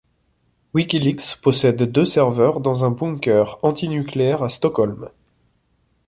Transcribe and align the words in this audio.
WikiLeaks 0.73 1.39
possède 1.43 1.83
deux 1.83 2.05
serveurs 2.05 2.59
dans 2.59 2.85
un 2.85 2.89
bunker 2.89 3.59
antinucléaire 3.61 4.41
à 4.41 4.49
Stockholm. 4.49 5.11